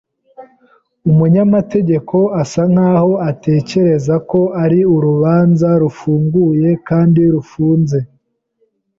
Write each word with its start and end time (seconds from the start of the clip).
Umunyamategeko 1.11 2.17
asa 2.41 2.61
nkaho 2.71 3.11
atekereza 3.29 4.15
ko 4.29 4.39
ari 4.63 4.79
urubanza 4.95 5.67
rufunguye 5.81 6.69
kandi 6.87 7.21
rufunze. 7.33 7.99